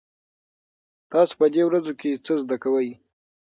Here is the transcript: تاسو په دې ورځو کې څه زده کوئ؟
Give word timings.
تاسو 1.11 1.33
په 1.39 1.45
دې 1.53 1.61
ورځو 1.65 1.93
کې 1.99 2.21
څه 2.25 2.33
زده 2.41 2.57
کوئ؟ 2.63 2.89